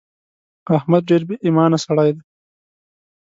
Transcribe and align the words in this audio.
احمد 0.77 1.01
ډېر 1.09 1.21
بې 1.27 1.35
ايمانه 1.45 1.77
سړی 1.85 2.09
دی. 2.15 2.23